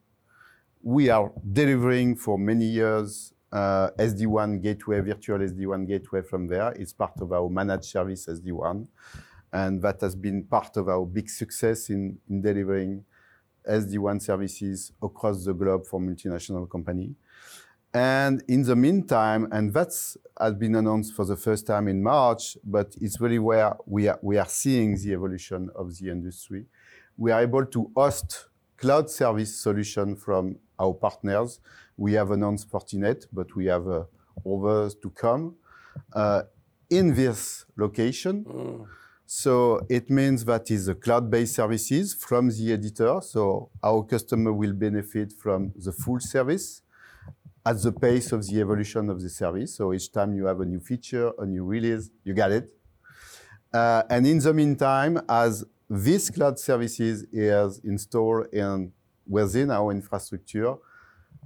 We 0.82 1.10
are 1.10 1.32
delivering 1.52 2.16
for 2.16 2.38
many 2.38 2.66
years 2.66 3.34
uh, 3.52 3.90
SD-WAN 3.98 4.60
gateway, 4.60 5.00
virtual 5.00 5.40
SD-WAN 5.40 5.86
gateway 5.86 6.22
from 6.22 6.48
there. 6.48 6.72
It's 6.74 6.94
part 6.94 7.20
of 7.22 7.32
our 7.32 7.50
managed 7.50 7.86
service 7.86 8.28
SD-WAN. 8.28 8.88
And 9.54 9.82
that 9.82 10.02
has 10.02 10.16
been 10.16 10.44
part 10.44 10.76
of 10.78 10.90
our 10.90 11.06
big 11.06 11.30
success 11.30 11.90
in, 11.90 12.18
in 12.30 12.42
delivering 12.42 13.06
SD-WAN 13.70 14.20
services 14.20 14.92
across 15.02 15.46
the 15.46 15.54
globe 15.54 15.86
for 15.86 16.00
multinational 16.00 16.70
company. 16.70 17.16
And 17.94 18.44
in 18.50 18.64
the 18.64 18.76
meantime, 18.76 19.48
and 19.52 19.74
that's 19.74 20.18
has 20.40 20.54
been 20.54 20.76
announced 20.76 21.14
for 21.14 21.24
the 21.24 21.38
first 21.38 21.66
time 21.66 21.88
in 21.88 22.04
March, 22.04 22.58
but 22.66 22.94
it's 23.00 23.22
really 23.22 23.40
where 23.40 23.74
we 23.86 24.10
are, 24.10 24.20
we 24.22 24.38
are 24.38 24.48
seeing 24.48 24.98
the 24.98 25.14
evolution 25.14 25.70
of 25.76 25.98
the 25.98 26.10
industry. 26.10 26.66
We 27.18 27.32
are 27.32 27.42
able 27.42 27.66
to 27.68 27.90
host 27.96 28.48
cloud 28.76 29.10
service 29.10 29.56
solution 29.62 30.18
from 30.18 30.58
our 30.78 30.94
partners. 30.94 31.62
We 31.96 32.14
have 32.14 32.32
announced 32.32 32.70
Fortinet, 32.70 33.28
but 33.32 33.56
we 33.56 33.68
have 33.68 33.88
uh, 33.88 34.04
others 34.46 34.96
to 34.96 35.10
come 35.12 35.56
uh, 36.12 36.44
in 36.90 37.16
this 37.16 37.66
location. 37.78 38.44
Mm. 38.44 38.88
So 39.26 39.82
it 39.90 40.10
means 40.10 40.46
that 40.46 40.70
is 40.70 40.88
a 40.88 40.96
cloud-based 40.96 41.56
services 41.56 42.14
from 42.14 42.50
the 42.50 42.74
editor. 42.74 43.20
So 43.22 43.70
our 43.84 44.04
customer 44.04 44.54
will 44.54 44.74
benefit 44.74 45.34
from 45.34 45.74
the 45.76 45.92
full 45.92 46.20
service 46.20 46.82
at 47.66 47.82
the 47.82 47.92
pace 47.92 48.32
of 48.32 48.46
the 48.46 48.60
evolution 48.60 49.10
of 49.10 49.22
the 49.22 49.30
service. 49.30 49.76
So 49.76 49.94
each 49.94 50.12
time 50.12 50.36
you 50.36 50.46
have 50.46 50.62
a 50.62 50.66
new 50.66 50.80
feature, 50.80 51.32
a 51.40 51.46
new 51.46 51.66
release, 51.66 52.12
you 52.24 52.36
get 52.36 52.52
it. 52.52 52.70
Uh, 53.74 54.04
and 54.10 54.28
in 54.28 54.38
the 54.40 54.54
meantime, 54.54 55.20
as 55.28 55.66
this 55.90 56.30
cloud 56.30 56.60
services 56.60 57.26
is 57.32 57.80
installed 57.84 58.48
in, 58.54 58.92
within 59.28 59.72
our 59.72 59.92
infrastructure, 59.92 60.76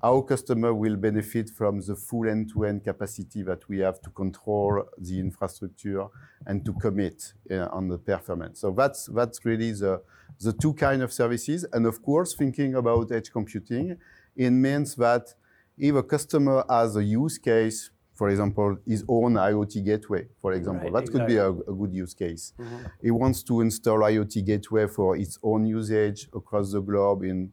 our 0.01 0.22
customer 0.24 0.74
will 0.74 0.96
benefit 0.96 1.50
from 1.50 1.82
the 1.82 1.96
full 1.96 2.27
end-to-end 2.27 2.84
capacity 2.84 3.44
that 3.44 3.68
we 3.68 3.79
have 3.79 4.01
to 4.01 4.10
control 4.12 4.84
the 4.98 5.20
infrastructure 5.20 6.06
and 6.46 6.63
to 6.65 6.74
commit 6.74 7.34
uh, 7.51 7.68
on 7.72 7.88
the 7.89 7.98
performance. 7.98 8.60
So 8.62 8.72
that's 8.72 9.08
that's 9.08 9.44
really 9.46 9.72
the 9.72 10.01
the 10.39 10.53
two 10.53 10.74
kind 10.74 11.01
of 11.01 11.12
services. 11.12 11.65
And 11.74 11.86
of 11.86 12.01
course, 12.01 12.34
thinking 12.36 12.75
about 12.75 13.12
edge 13.12 13.32
computing, 13.32 13.98
it 14.36 14.51
means 14.51 14.96
that 14.96 15.34
if 15.77 15.96
a 15.96 16.03
customer 16.03 16.63
has 16.70 16.96
a 16.96 17.03
use 17.03 17.38
case, 17.38 17.91
for 18.13 18.29
example, 18.29 18.77
his 18.86 19.03
own 19.08 19.34
IoT 19.36 19.84
gateway, 19.86 20.27
for 20.41 20.51
example, 20.53 20.91
Right, 20.91 21.06
that 21.06 21.12
could 21.12 21.25
be 21.25 21.38
a, 21.38 21.50
a 21.50 21.74
good 21.74 21.94
use 21.94 22.13
case. 22.13 22.53
Mhm. 22.60 22.91
He 23.01 23.12
wants 23.12 23.44
to 23.44 23.62
install 23.62 24.00
IoT 24.00 24.46
gateway 24.46 24.88
for 24.88 25.15
its 25.15 25.38
own 25.41 25.65
usage 25.65 26.29
across 26.34 26.72
the 26.74 26.82
globe 26.82 27.24
in 27.24 27.51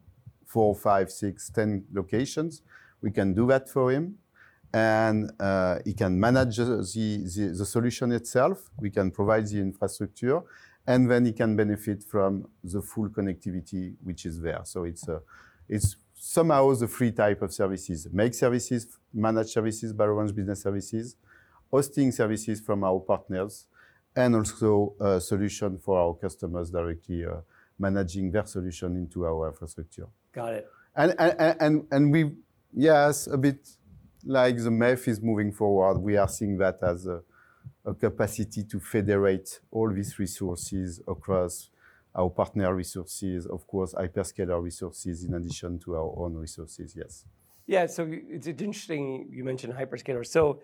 four, 0.57 0.73
five, 0.73 1.07
six, 1.11 1.51
ten 1.51 1.69
locations. 1.93 2.63
We 3.05 3.11
can 3.11 3.35
do 3.39 3.45
that 3.53 3.69
for 3.69 3.91
him. 3.91 4.05
And 4.73 5.19
uh, 5.39 5.75
he 5.85 5.93
can 5.93 6.19
manage 6.19 6.57
the, 6.57 6.77
the, 7.35 7.53
the 7.59 7.65
solution 7.75 8.11
itself. 8.11 8.57
We 8.85 8.89
can 8.89 9.11
provide 9.11 9.45
the 9.51 9.59
infrastructure. 9.59 10.39
And 10.87 11.01
then 11.11 11.25
he 11.25 11.33
can 11.41 11.55
benefit 11.55 11.99
from 12.11 12.31
the 12.63 12.81
full 12.81 13.09
connectivity 13.09 13.83
which 14.07 14.25
is 14.25 14.41
there. 14.41 14.61
So 14.63 14.85
it's, 14.85 15.07
a, 15.07 15.21
it's 15.69 15.89
somehow 16.15 16.73
the 16.73 16.87
three 16.87 17.11
type 17.11 17.43
of 17.43 17.53
services. 17.53 18.07
Make 18.11 18.33
services, 18.33 18.97
manage 19.13 19.49
services 19.57 19.93
by 19.93 20.05
Orange 20.05 20.33
Business 20.33 20.63
Services, 20.63 21.17
hosting 21.69 22.11
services 22.11 22.61
from 22.67 22.83
our 22.83 22.99
partners, 22.99 23.67
and 24.15 24.35
also 24.35 24.95
a 24.99 25.21
solution 25.21 25.77
for 25.77 25.99
our 25.99 26.15
customers 26.15 26.71
directly 26.71 27.25
uh, 27.25 27.41
managing 27.79 28.31
their 28.31 28.45
solution 28.45 28.95
into 28.97 29.25
our 29.25 29.49
infrastructure. 29.49 30.07
Got 30.33 30.53
it. 30.53 30.67
And, 30.95 31.13
and, 31.19 31.55
and, 31.59 31.87
and 31.91 32.11
we, 32.11 32.31
yes, 32.73 33.27
a 33.27 33.37
bit 33.37 33.67
like 34.25 34.57
the 34.57 34.69
MEF 34.69 35.07
is 35.07 35.21
moving 35.21 35.51
forward, 35.51 35.99
we 35.99 36.17
are 36.17 36.27
seeing 36.27 36.57
that 36.57 36.79
as 36.81 37.05
a, 37.05 37.21
a 37.85 37.93
capacity 37.93 38.63
to 38.63 38.79
federate 38.79 39.59
all 39.71 39.91
these 39.93 40.17
resources 40.19 41.01
across 41.07 41.69
our 42.15 42.29
partner 42.29 42.73
resources, 42.73 43.45
of 43.45 43.67
course, 43.67 43.93
hyperscaler 43.93 44.61
resources, 44.61 45.23
in 45.23 45.35
addition 45.35 45.77
to 45.79 45.95
our 45.95 46.13
own 46.17 46.33
resources, 46.35 46.95
yes. 46.97 47.25
Yeah, 47.67 47.85
so 47.85 48.07
it's 48.09 48.47
interesting 48.47 49.29
you 49.31 49.43
mentioned 49.43 49.73
hyperscalers. 49.73 50.27
So 50.27 50.61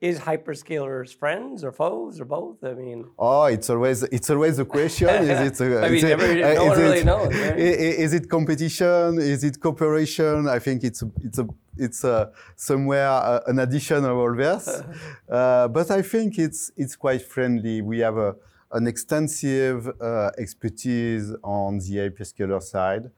is 0.00 0.18
hyperscalers 0.20 1.14
friends 1.14 1.64
or 1.64 1.72
foes 1.72 2.20
or 2.20 2.24
both? 2.26 2.62
I 2.62 2.74
mean, 2.74 3.06
Oh, 3.18 3.44
it's 3.44 3.70
always 3.70 4.02
it's 4.04 4.28
always 4.30 4.58
a 4.58 4.64
question. 4.64 5.08
is 5.32 5.60
it? 5.60 5.60
A, 5.60 5.80
I 5.80 5.88
mean, 5.88 5.94
is 5.98 6.04
it- 6.04 6.10
every- 6.10 6.42
uh, 6.44 6.64
one 6.64 6.78
really 6.78 6.98
it- 6.98 7.06
knows, 7.06 7.32
right? 7.34 7.52
i- 7.52 7.78
i- 7.86 7.96
Is 8.04 8.12
it 8.12 8.28
competition? 8.28 9.18
Is 9.18 9.42
it 9.44 9.58
cooperation? 9.60 10.48
I 10.48 10.58
think 10.58 10.84
it's 10.84 11.02
it's 11.22 11.38
a 11.38 11.46
it's 11.78 12.04
a, 12.04 12.30
somewhere 12.56 13.08
uh, 13.08 13.40
an 13.46 13.58
addition 13.58 14.04
of 14.04 14.16
all 14.16 14.34
this. 14.34 14.68
uh, 15.30 15.68
but 15.68 15.90
I 15.90 16.02
think 16.02 16.38
it's 16.38 16.70
it's 16.76 16.94
quite 16.96 17.22
friendly. 17.22 17.80
We 17.80 18.00
have 18.00 18.18
a, 18.18 18.36
an 18.72 18.86
extensive 18.86 19.88
uh, 20.00 20.30
expertise 20.38 21.34
on 21.42 21.78
the 21.78 21.96
hyperscaler 21.96 22.62
side. 22.62 23.10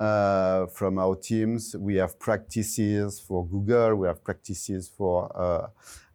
Uh, 0.00 0.66
from 0.66 0.96
our 0.96 1.16
teams, 1.16 1.74
we 1.76 1.96
have 1.96 2.16
practices 2.20 3.18
for 3.18 3.44
Google, 3.44 3.96
we 3.96 4.06
have 4.06 4.22
practices 4.22 4.88
for 4.96 5.16
uh, 5.34 5.66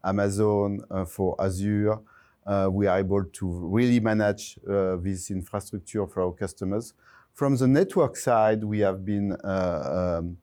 Amazon, 0.04 0.80
uh, 0.92 1.06
for 1.06 1.36
Azure. 1.40 1.98
Uh, 2.46 2.68
we 2.72 2.88
are 2.88 3.00
able 3.00 3.24
to 3.24 3.48
really 3.50 4.00
manage 4.00 4.58
uh, 4.70 4.98
this 4.98 5.32
infrastructure 5.32 6.06
for 6.08 6.24
our 6.24 6.34
customers. 6.34 6.94
From 7.34 7.56
the 7.56 7.68
network 7.68 8.16
side, 8.18 8.64
we 8.64 8.80
have 8.80 9.06
been 9.06 9.32
uh, 9.44 10.20
um, 10.20 10.38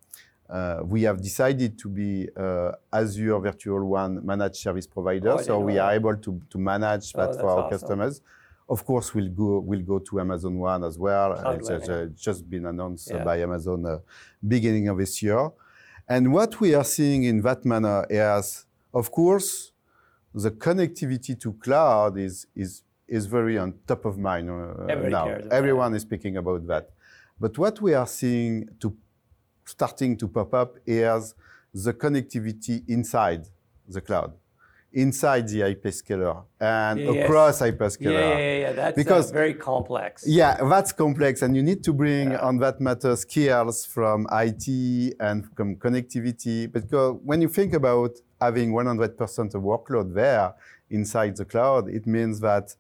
uh, 0.49 0.81
we 0.85 1.03
have 1.03 1.23
decided 1.23 1.79
to 1.79 1.89
be 1.89 2.29
uh, 2.37 2.73
Azure 2.93 3.39
Virtual 3.39 3.85
WAN 3.87 4.25
managed 4.27 4.57
service 4.57 4.87
provider, 4.87 5.33
Oh, 5.33 5.43
so 5.43 5.61
we 5.61 5.79
are 5.79 5.93
able 5.93 6.17
to, 6.17 6.41
to 6.51 6.59
manage 6.59 7.13
Oh, 7.15 7.19
that 7.21 7.27
that's 7.27 7.37
for 7.41 7.49
our 7.51 7.59
awesome. 7.67 7.71
customers. 7.71 8.21
Of 8.69 8.85
course, 8.85 9.15
we'll 9.15 9.29
go 9.29 9.61
we'll 9.61 9.83
go 9.83 9.99
to 10.01 10.21
Amazon 10.21 10.59
WAN 10.59 10.83
as 10.85 10.99
well. 10.99 11.33
It's 11.53 11.71
uh, 11.71 12.09
just 12.17 12.49
been 12.51 12.67
announced 12.67 13.11
Yeah. 13.11 13.23
by 13.25 13.41
Amazon 13.43 13.85
uh, 13.87 13.99
beginning 14.47 14.89
of 14.89 14.99
this 14.99 15.23
year. 15.23 15.51
And 16.09 16.33
what 16.33 16.61
we 16.61 16.75
are 16.75 16.85
seeing 16.85 17.23
in 17.25 17.43
that 17.43 17.65
manner 17.65 18.05
is, 18.11 18.67
of 18.93 19.11
course, 19.11 19.73
the 20.35 20.51
connectivity 20.51 21.39
to 21.41 21.53
cloud 21.55 22.19
is 22.19 22.47
is 22.55 22.83
is 23.09 23.27
very 23.27 23.59
on 23.59 23.75
top 23.87 24.05
of 24.05 24.17
mind 24.19 24.49
uh, 24.49 24.95
now. 25.09 25.27
Everyone 25.51 25.95
is 25.95 26.03
speaking 26.03 26.37
about 26.37 26.67
that. 26.69 26.91
But 27.41 27.59
what 27.59 27.81
we 27.81 27.95
are 27.95 28.07
seeing 28.07 28.69
to 28.81 28.97
starting 29.65 30.17
to 30.19 30.29
pop 30.29 30.55
up 30.55 30.77
is 30.87 31.35
the 31.73 31.93
connectivity 31.93 32.83
inside 32.89 33.47
the 33.89 34.01
cloud, 34.01 34.33
inside 34.93 35.49
the 35.49 35.61
hyperscaler 35.61 36.45
and 36.61 37.01
Yes. 37.01 37.25
across 37.25 37.61
hyperscaler. 37.61 38.13
yeah, 38.13 38.39
yeah, 38.39 38.59
yeah. 38.59 38.73
That's 38.73 38.97
Because- 38.97 39.31
uh, 39.31 39.35
very 39.35 39.55
complex. 39.55 40.25
Yeah, 40.27 40.57
that's 40.69 40.93
complex, 40.93 41.43
and 41.43 41.57
you 41.57 41.63
need 41.63 41.83
to 41.85 41.93
bring 41.93 42.31
Yeah. 42.33 42.39
on 42.49 42.59
that 42.59 42.81
matter 42.81 43.17
skills 43.17 43.85
from 43.87 44.27
IT 44.31 45.15
and 45.21 45.47
from 45.57 45.77
connectivity. 45.77 46.71
Because 46.71 47.19
when 47.25 47.41
you 47.43 47.49
think 47.49 47.73
about 47.75 48.13
having 48.41 48.73
100% 48.73 49.55
of 49.55 49.63
workload 49.63 50.15
there 50.15 50.55
inside 50.91 51.37
the 51.37 51.45
cloud, 51.45 51.89
it 51.89 52.07
means 52.07 52.41
that 52.41 52.75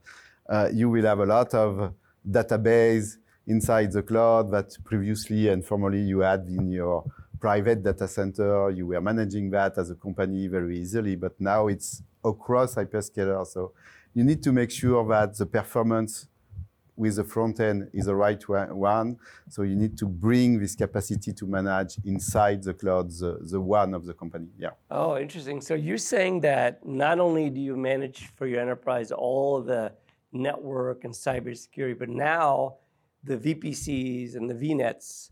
uh, 0.48 0.68
you 0.72 0.88
will 0.88 1.04
have 1.04 1.20
a 1.20 1.26
lot 1.26 1.54
of 1.54 1.92
database 2.28 3.16
inside 3.46 3.92
the 3.92 4.02
cloud 4.02 4.50
that 4.50 4.76
previously 4.84 5.48
and 5.48 5.64
formerly 5.64 6.00
you 6.00 6.20
had 6.20 6.46
in 6.46 6.70
your 6.70 7.04
private 7.40 7.82
data 7.82 8.06
center. 8.06 8.70
You 8.70 8.86
were 8.86 9.00
managing 9.00 9.50
that 9.50 9.78
as 9.78 9.90
a 9.90 9.94
company 9.94 10.46
very 10.46 10.78
easily, 10.78 11.16
but 11.16 11.40
now 11.40 11.68
it's 11.68 12.02
across 12.24 12.74
hyperscaler. 12.74 13.46
So 13.46 13.72
you 14.14 14.24
need 14.24 14.42
to 14.42 14.52
make 14.52 14.70
sure 14.70 15.06
that 15.08 15.36
the 15.36 15.46
performance 15.46 16.26
with 17.00 17.16
the 17.16 17.24
front 17.24 17.58
end 17.60 17.88
is 17.94 18.04
the 18.04 18.14
right 18.14 18.42
one. 18.48 19.16
So 19.48 19.62
you 19.62 19.74
need 19.74 19.96
to 20.02 20.06
bring 20.06 20.60
this 20.60 20.74
capacity 20.76 21.32
to 21.32 21.46
manage 21.46 21.96
inside 22.04 22.62
the 22.62 22.74
cloud, 22.74 23.08
the, 23.10 23.38
the 23.40 23.58
one 23.58 23.94
of 23.94 24.04
the 24.04 24.12
company. 24.12 24.48
Yeah. 24.58 24.74
Oh, 24.90 25.16
interesting. 25.16 25.62
So 25.62 25.74
you're 25.74 26.04
saying 26.14 26.40
that 26.40 26.86
not 26.86 27.18
only 27.18 27.48
do 27.48 27.58
you 27.58 27.74
manage 27.74 28.28
for 28.36 28.46
your 28.46 28.60
enterprise 28.60 29.10
all 29.12 29.62
the 29.62 29.92
network 30.32 31.04
and 31.04 31.14
cybersecurity, 31.14 31.98
but 31.98 32.10
now 32.10 32.76
the 33.24 33.38
VPCs 33.38 34.36
and 34.36 34.48
the 34.50 34.58
VNets 34.62 35.30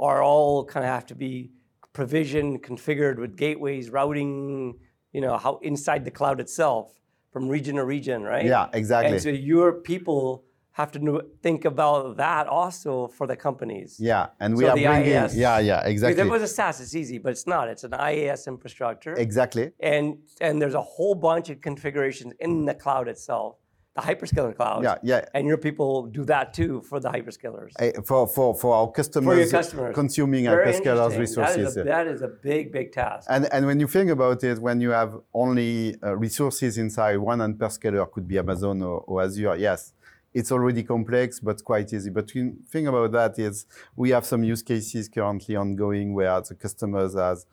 are 0.00 0.22
all 0.22 0.64
kind 0.64 0.84
of 0.86 0.90
have 0.90 1.06
to 1.06 1.14
be 1.14 1.50
provisioned, 1.92 2.62
configured 2.62 3.18
with 3.18 3.36
gateways, 3.36 3.90
routing, 3.90 4.78
you 5.12 5.20
know, 5.20 5.36
how 5.36 5.58
inside 5.62 6.06
the 6.06 6.10
cloud 6.10 6.40
itself 6.40 6.98
from 7.32 7.50
region 7.50 7.76
to 7.76 7.84
region, 7.84 8.22
right? 8.22 8.46
Yeah, 8.46 8.68
exactly. 8.72 9.12
And 9.12 9.22
so 9.22 9.28
your 9.28 9.72
people 9.74 10.44
have 10.74 10.90
to 10.92 11.22
think 11.42 11.64
about 11.66 12.16
that 12.16 12.46
also 12.46 13.08
for 13.08 13.26
the 13.26 13.36
companies. 13.36 13.96
yeah, 14.00 14.28
and 14.40 14.56
we 14.56 14.64
So 14.64 14.70
are 14.70 14.76
the 14.76 14.86
bringing. 14.86 15.12
IaaS 15.12 15.34
Yeah, 15.36 15.58
yeah, 15.58 15.86
exactly. 15.92 16.20
if 16.20 16.26
it 16.26 16.30
was 16.30 16.42
a 16.42 16.48
SaaS, 16.48 16.80
it's 16.80 16.94
easy, 16.94 17.18
but 17.18 17.30
it's 17.32 17.46
not. 17.46 17.68
It's 17.68 17.84
an 17.84 17.90
IaaS 17.92 18.46
infrastructure. 18.46 19.14
Exactly. 19.26 19.66
and 19.80 20.06
and 20.40 20.52
there's 20.60 20.78
a 20.84 20.86
whole 20.94 21.14
bunch 21.14 21.46
of 21.50 21.56
configurations 21.60 22.32
in 22.40 22.52
the 22.64 22.74
cloud 22.84 23.06
itself, 23.14 23.50
the 23.96 24.02
hyperscaler 24.08 24.54
cloud. 24.56 24.82
Yeah, 24.88 24.96
yeah. 25.02 25.24
And 25.34 25.42
your 25.50 25.58
people 25.66 25.90
do 26.18 26.22
that 26.34 26.46
too 26.58 26.74
for 26.88 26.98
the 27.04 27.10
hyperscalers. 27.16 27.72
For, 28.08 28.26
for, 28.26 28.48
for 28.62 28.70
our 28.78 28.90
customers, 28.90 29.34
For 29.34 29.40
your 29.42 29.50
customers. 29.50 29.94
consuming 29.94 30.44
Very 30.46 30.64
hyperscalers 30.72 31.18
resources. 31.18 31.68
is, 31.68 31.76
a, 31.76 31.82
that 31.84 32.06
is 32.14 32.22
a 32.22 32.28
big, 32.50 32.72
big 32.72 32.92
task. 32.92 33.26
And, 33.34 33.42
and 33.54 33.66
when 33.66 33.78
you 33.82 33.88
think 33.96 34.08
about 34.18 34.42
it, 34.50 34.56
when 34.58 34.80
you 34.80 34.90
have 35.00 35.12
only 35.34 35.74
uh, 36.02 36.16
resources 36.26 36.78
inside 36.78 37.16
one 37.18 37.40
hyperscaler, 37.40 38.10
could 38.10 38.26
be 38.26 38.38
Amazon 38.38 38.76
or, 38.82 39.00
or 39.10 39.22
Azure, 39.22 39.56
yes, 39.56 39.92
it's 40.34 40.50
already 40.50 40.82
complex, 40.82 41.40
but 41.40 41.62
quite 41.62 41.92
easy. 41.92 42.10
But 42.10 42.28
the 42.28 42.54
thing 42.68 42.86
about 42.86 43.12
that 43.12 43.38
is 43.38 43.66
we 43.96 44.10
have 44.10 44.24
some 44.24 44.42
use 44.42 44.62
cases 44.62 45.08
currently 45.08 45.56
ongoing 45.56 46.14
where 46.14 46.40
the 46.40 46.54
customers 46.54 47.14
has, 47.14 47.46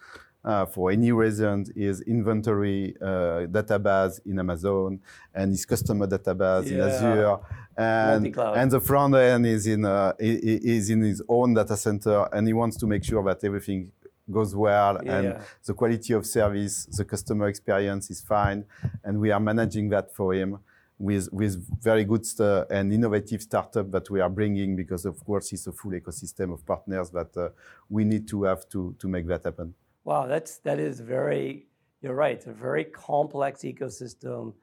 uh, 0.46 0.66
for 0.66 0.92
any 0.92 1.12
reason, 1.12 1.66
is 1.76 2.02
inventory 2.02 2.96
uh, 3.02 3.48
database 3.48 4.20
in 4.26 4.40
Amazon 4.40 5.00
and 5.34 5.52
his 5.52 5.66
customer 5.66 6.08
database 6.08 6.68
in 6.68 6.80
Azure. 6.80 7.38
And, 7.78 8.26
and 8.56 8.72
the 8.72 8.80
front 8.80 9.16
end 9.16 9.46
is 9.46 9.68
in, 9.68 9.86
uh, 9.86 10.14
is 10.20 10.90
in 10.90 11.02
his 11.02 11.22
own 11.28 11.54
data 11.54 11.78
center 11.78 12.28
and 12.34 12.48
he 12.48 12.54
wants 12.54 12.78
to 12.78 12.88
make 12.88 13.04
sure 13.04 13.24
that 13.24 13.44
everything 13.44 13.92
goes 14.32 14.56
well 14.56 14.98
and 14.98 15.26
the 15.66 15.74
quality 15.74 16.14
of 16.14 16.26
service, 16.26 16.86
the 16.86 17.04
customer 17.04 17.48
experience 17.48 18.12
is 18.12 18.22
fine, 18.22 18.64
and 19.04 19.20
we 19.20 19.32
are 19.32 19.40
managing 19.40 19.90
that 19.90 20.14
for 20.14 20.34
him 20.34 20.60
with 21.00 21.30
with 21.32 21.66
very 21.82 22.04
good 22.04 22.26
and 22.70 22.94
innovative 22.94 23.42
startup 23.42 23.90
that 23.92 24.10
we 24.10 24.20
are 24.20 24.30
bringing 24.30 24.76
because 24.76 25.06
of 25.06 25.24
course 25.24 25.52
it's 25.54 25.66
a 25.66 25.72
full 25.72 25.92
ecosystem 25.92 26.54
of 26.54 26.66
partners 26.66 27.10
that 27.12 27.36
uh, 27.38 27.50
we 27.90 28.04
need 28.04 28.28
to 28.28 28.44
have 28.44 28.68
to 28.70 28.96
to 29.00 29.08
make 29.08 29.26
that 29.28 29.44
happen. 29.46 29.74
Wow, 30.04 30.28
that's 30.28 30.60
that 30.60 30.80
is 30.80 31.00
very. 31.00 31.66
You're 32.02 32.16
right. 32.16 32.36
It's 32.36 32.48
a 32.48 32.54
very 32.54 32.86
complex 32.86 33.62
ecosystem 33.62 34.54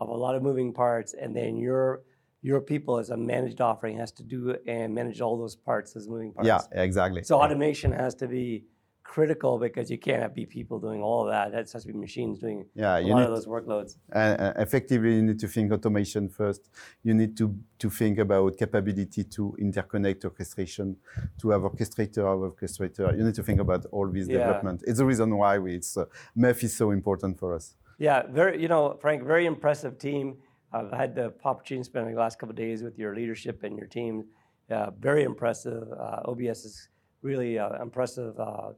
of 0.00 0.08
a 0.08 0.14
lot 0.14 0.34
of 0.34 0.42
moving 0.42 0.72
parts, 0.72 1.14
and 1.14 1.34
then 1.34 1.56
your 1.56 2.02
your 2.42 2.60
people 2.60 2.98
as 2.98 3.10
a 3.10 3.16
managed 3.16 3.60
offering 3.60 3.98
has 3.98 4.12
to 4.12 4.22
do 4.22 4.56
and 4.66 4.94
manage 4.94 5.20
all 5.20 5.36
those 5.36 5.56
parts 5.56 5.96
as 5.96 6.08
moving 6.08 6.32
parts. 6.32 6.46
Yeah, 6.46 6.60
exactly. 6.72 7.22
So 7.22 7.40
automation 7.40 7.92
has 7.92 8.14
to 8.16 8.28
be 8.28 8.64
critical 9.14 9.52
because 9.66 9.86
you 9.94 9.98
can't 10.06 10.20
have 10.24 10.34
be 10.34 10.46
people 10.58 10.76
doing 10.86 11.00
all 11.06 11.20
of 11.24 11.28
that. 11.34 11.46
It 11.58 11.70
has 11.72 11.82
to 11.84 11.88
be 11.92 11.98
machines 12.08 12.34
doing 12.44 12.60
yeah, 12.74 12.96
a 12.96 13.00
you 13.00 13.12
lot 13.14 13.22
of 13.28 13.34
those 13.36 13.46
workloads. 13.54 13.90
uh, 14.14 14.18
uh, 14.18 14.52
effectively 14.66 15.12
you 15.18 15.22
need 15.28 15.38
to 15.44 15.48
think 15.54 15.66
automation 15.76 16.24
first. 16.40 16.62
You 17.06 17.14
need 17.20 17.32
to 17.40 17.46
to 17.82 17.88
think 18.00 18.18
about 18.26 18.48
capability 18.64 19.22
to 19.36 19.42
interconnect 19.66 20.20
orchestration, 20.30 20.86
to 21.40 21.44
have 21.52 21.62
orchestrator 21.70 22.24
of 22.32 22.38
orchestrator. 22.52 23.06
You 23.18 23.22
need 23.28 23.34
to 23.40 23.44
think 23.48 23.60
about 23.66 23.82
all 23.94 24.06
this 24.16 24.26
Yeah. 24.28 24.38
development. 24.38 24.78
It's 24.88 24.98
the 25.02 25.08
reason 25.12 25.28
why 25.42 25.52
we, 25.64 25.70
it's 25.80 25.92
uh, 25.96 26.04
MEF 26.42 26.58
is 26.66 26.72
so 26.82 26.86
important 26.98 27.32
for 27.40 27.50
us. 27.58 27.66
Yeah, 27.98 28.18
very. 28.38 28.54
You 28.62 28.68
know, 28.72 28.84
Franck, 29.02 29.20
very 29.34 29.46
impressive 29.54 29.94
team. 30.08 30.26
I've 30.76 30.92
had 31.02 31.10
the 31.20 31.26
opportunity 31.50 31.82
to 31.84 31.90
spend 31.92 32.04
the 32.12 32.18
last 32.24 32.34
couple 32.38 32.54
of 32.56 32.60
days 32.66 32.78
with 32.86 32.96
your 33.02 33.12
leadership 33.20 33.56
and 33.66 33.72
your 33.80 33.90
team. 33.98 34.14
Uh, 34.76 34.90
very 35.08 35.22
impressive. 35.32 35.84
Uh, 36.04 36.30
OBS 36.30 36.60
is 36.70 36.76
really 37.22 37.52
uh, 37.64 37.80
impressive 37.88 38.32
uh, 38.48 38.70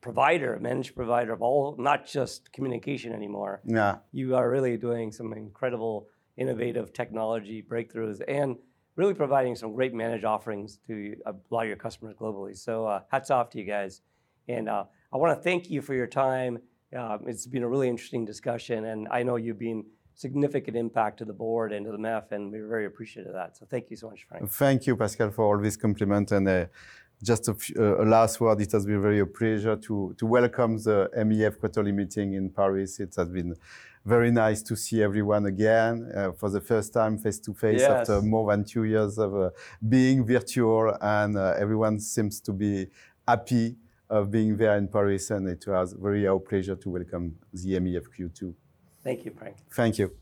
provider, 0.00 0.58
managed 0.60 0.94
provider 0.94 1.32
of 1.32 1.42
all, 1.42 1.76
not 1.78 2.06
just 2.06 2.52
communication 2.52 3.12
anymore. 3.12 3.60
Yeah. 3.64 3.96
you 4.12 4.36
are 4.36 4.48
really 4.50 4.76
doing 4.76 5.12
some 5.12 5.32
incredible 5.32 6.08
innovative 6.36 6.92
technology 6.92 7.64
breakthroughs 7.68 8.22
and 8.28 8.56
really 8.96 9.14
providing 9.14 9.54
some 9.54 9.74
great 9.74 9.94
managed 9.94 10.24
offerings 10.24 10.78
to 10.86 11.16
a 11.26 11.34
lot 11.50 11.62
of 11.62 11.68
your 11.68 11.76
customers 11.76 12.14
globally. 12.20 12.56
So 12.56 12.86
uh, 12.86 13.00
hats 13.10 13.30
off 13.30 13.50
to 13.50 13.58
you 13.58 13.64
guys. 13.64 14.02
And 14.48 14.68
uh, 14.68 14.84
I 15.12 15.16
want 15.16 15.36
to 15.36 15.42
thank 15.42 15.70
you 15.70 15.82
for 15.82 15.94
your 15.94 16.06
time. 16.06 16.58
Um, 16.96 17.20
it's 17.26 17.46
been 17.46 17.62
a 17.62 17.68
really 17.68 17.88
interesting 17.88 18.24
discussion, 18.24 18.86
and 18.86 19.08
I 19.10 19.22
know 19.22 19.36
you've 19.36 19.58
been 19.58 19.84
significant 20.14 20.76
impact 20.76 21.18
to 21.18 21.24
the 21.24 21.32
board 21.32 21.72
and 21.72 21.84
to 21.86 21.92
the 21.92 21.98
MEF, 21.98 22.32
and 22.32 22.50
we're 22.50 22.66
very 22.66 22.86
appreciative 22.86 23.28
of 23.28 23.34
that. 23.34 23.56
So 23.56 23.66
thank 23.70 23.90
you 23.90 23.96
so 23.96 24.08
much, 24.08 24.26
Franck. 24.28 24.50
Thank 24.50 24.86
you, 24.86 24.96
Pascal, 24.96 25.30
for 25.30 25.44
all 25.44 25.60
these 25.60 25.76
compliments 25.76 26.32
And 26.32 26.48
uh, 26.48 26.66
just 27.22 27.48
a, 27.48 27.56
uh, 27.78 28.02
a 28.02 28.06
last 28.06 28.40
word, 28.40 28.60
it 28.60 28.72
has 28.72 28.86
been 28.86 29.02
very 29.02 29.20
a 29.20 29.26
pleasure 29.26 29.76
to, 29.76 30.14
to 30.18 30.26
welcome 30.26 30.76
the 30.78 31.10
MEF 31.16 31.58
quarterly 31.58 31.92
meeting 31.92 32.34
in 32.34 32.50
Paris. 32.50 33.00
It 33.00 33.14
has 33.16 33.28
been 33.28 33.54
very 34.04 34.30
nice 34.30 34.62
to 34.62 34.76
see 34.76 35.02
everyone 35.02 35.46
again 35.46 36.10
uh, 36.14 36.32
for 36.32 36.48
the 36.48 36.60
first 36.60 36.92
time 36.92 37.18
face 37.18 37.38
to 37.40 37.52
face 37.52 37.80
Yes. 37.80 37.90
after 38.08 38.22
more 38.22 38.50
than 38.50 38.64
two 38.64 38.84
years 38.84 39.18
of 39.18 39.34
uh, 39.34 39.50
being 39.88 40.24
virtual. 40.24 40.96
And 41.00 41.36
uh, 41.36 41.54
everyone 41.58 41.98
seems 42.00 42.40
to 42.42 42.52
be 42.52 42.86
happy 43.26 43.76
of 44.08 44.30
being 44.30 44.56
there 44.56 44.76
in 44.78 44.88
Paris. 44.88 45.30
And 45.30 45.48
it 45.48 45.64
was 45.66 45.92
very 45.94 46.26
our 46.26 46.38
pleasure 46.38 46.76
to 46.76 46.90
welcome 46.90 47.36
the 47.52 47.74
MEF 47.80 48.04
Q2. 48.16 48.54
Thank 49.04 49.24
you, 49.24 49.32
Franck. 49.32 49.56
Thank 49.72 49.98
you. 49.98 50.12